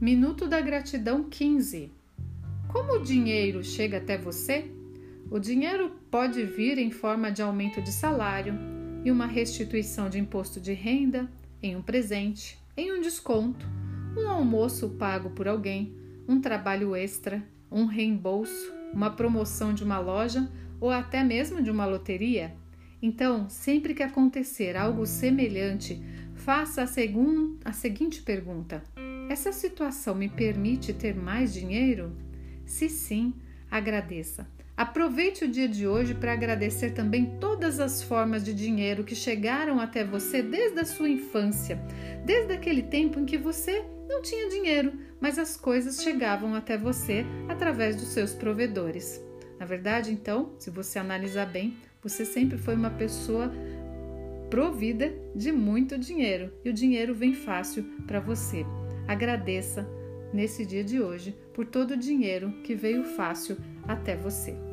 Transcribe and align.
Minuto 0.00 0.48
da 0.48 0.62
Gratidão 0.62 1.24
15. 1.24 1.92
Como 2.68 2.94
o 2.94 3.02
dinheiro 3.02 3.62
chega 3.62 3.98
até 3.98 4.16
você? 4.16 4.72
O 5.30 5.38
dinheiro 5.38 5.92
pode 6.10 6.42
vir 6.42 6.78
em 6.78 6.90
forma 6.90 7.30
de 7.30 7.42
aumento 7.42 7.82
de 7.82 7.92
salário, 7.92 8.54
e 9.04 9.10
uma 9.10 9.26
restituição 9.26 10.08
de 10.08 10.18
imposto 10.18 10.58
de 10.58 10.72
renda, 10.72 11.30
em 11.62 11.76
um 11.76 11.82
presente, 11.82 12.58
em 12.74 12.90
um 12.92 13.02
desconto, 13.02 13.66
um 14.16 14.26
almoço 14.26 14.88
pago 14.88 15.28
por 15.28 15.46
alguém, 15.46 15.94
um 16.26 16.40
trabalho 16.40 16.96
extra, 16.96 17.46
um 17.70 17.84
reembolso, 17.84 18.72
uma 18.94 19.10
promoção 19.10 19.74
de 19.74 19.84
uma 19.84 19.98
loja 19.98 20.50
ou 20.80 20.90
até 20.90 21.22
mesmo 21.22 21.62
de 21.62 21.70
uma 21.70 21.84
loteria. 21.84 22.54
Então, 23.02 23.50
sempre 23.50 23.92
que 23.92 24.02
acontecer 24.02 24.78
algo 24.78 25.04
semelhante, 25.04 26.02
faça 26.34 26.84
a, 26.84 26.86
segun, 26.86 27.58
a 27.62 27.72
seguinte 27.72 28.22
pergunta: 28.22 28.82
essa 29.30 29.52
situação 29.52 30.12
me 30.12 30.28
permite 30.28 30.92
ter 30.92 31.14
mais 31.14 31.54
dinheiro? 31.54 32.12
Se 32.66 32.88
sim, 32.88 33.32
agradeça. 33.70 34.44
Aproveite 34.76 35.44
o 35.44 35.48
dia 35.48 35.68
de 35.68 35.86
hoje 35.86 36.14
para 36.16 36.32
agradecer 36.32 36.90
também 36.94 37.38
todas 37.38 37.78
as 37.78 38.02
formas 38.02 38.42
de 38.42 38.52
dinheiro 38.52 39.04
que 39.04 39.14
chegaram 39.14 39.78
até 39.78 40.02
você 40.04 40.42
desde 40.42 40.80
a 40.80 40.84
sua 40.84 41.08
infância, 41.08 41.80
desde 42.26 42.52
aquele 42.52 42.82
tempo 42.82 43.20
em 43.20 43.24
que 43.24 43.38
você 43.38 43.84
não 44.08 44.20
tinha 44.20 44.48
dinheiro, 44.48 44.94
mas 45.20 45.38
as 45.38 45.56
coisas 45.56 46.02
chegavam 46.02 46.56
até 46.56 46.76
você 46.76 47.24
através 47.48 47.94
dos 47.94 48.08
seus 48.08 48.34
provedores. 48.34 49.22
Na 49.60 49.66
verdade, 49.66 50.10
então, 50.10 50.56
se 50.58 50.70
você 50.70 50.98
analisar 50.98 51.46
bem, 51.46 51.76
você 52.02 52.24
sempre 52.24 52.58
foi 52.58 52.74
uma 52.74 52.90
pessoa 52.90 53.52
provida 54.50 55.14
de 55.36 55.52
muito 55.52 55.96
dinheiro 55.96 56.52
e 56.64 56.70
o 56.70 56.72
dinheiro 56.72 57.14
vem 57.14 57.32
fácil 57.32 57.84
para 58.08 58.18
você. 58.18 58.66
Agradeça 59.06 59.88
nesse 60.32 60.64
dia 60.64 60.84
de 60.84 61.00
hoje 61.00 61.36
por 61.52 61.66
todo 61.66 61.92
o 61.92 61.96
dinheiro 61.96 62.52
que 62.62 62.74
veio 62.74 63.04
fácil 63.04 63.56
até 63.86 64.16
você. 64.16 64.69